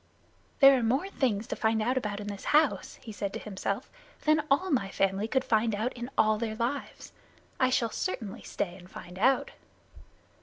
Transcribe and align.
"There 0.61 0.75
are 0.79 0.81
more 0.81 1.09
things 1.11 1.45
to 1.45 1.55
find 1.55 1.79
out 1.79 1.95
about 1.95 2.19
in 2.19 2.25
this 2.25 2.45
house," 2.45 2.95
he 3.03 3.11
said 3.11 3.31
to 3.33 3.39
himself, 3.39 3.91
"than 4.21 4.41
all 4.49 4.71
my 4.71 4.89
family 4.89 5.27
could 5.27 5.43
find 5.45 5.75
out 5.75 5.93
in 5.93 6.09
all 6.17 6.39
their 6.39 6.55
lives. 6.55 7.11
I 7.59 7.69
shall 7.69 7.91
certainly 7.91 8.41
stay 8.41 8.75
and 8.77 8.89
find 8.89 9.19
out." 9.19 9.51